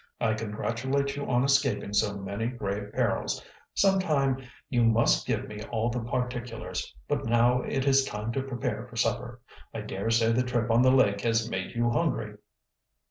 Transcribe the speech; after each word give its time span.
"I 0.19 0.33
congratulate 0.33 1.15
you 1.15 1.27
on 1.27 1.43
escaping 1.43 1.93
so 1.93 2.17
many 2.17 2.47
grave 2.47 2.91
perils. 2.91 3.45
Sometime 3.75 4.41
you 4.67 4.83
must 4.83 5.27
give 5.27 5.47
me 5.47 5.61
all 5.65 5.91
the 5.91 5.99
particulars. 5.99 6.95
But 7.07 7.25
now 7.27 7.61
it 7.61 7.85
is 7.85 8.03
time 8.03 8.31
to 8.31 8.41
prepare 8.41 8.87
for 8.87 8.95
supper. 8.95 9.41
I 9.75 9.81
dare 9.81 10.09
say 10.09 10.31
the 10.31 10.41
trip 10.41 10.71
on 10.71 10.81
the 10.81 10.89
lake 10.91 11.21
has 11.21 11.47
made 11.51 11.75
you 11.75 11.91
hungry." 11.91 12.37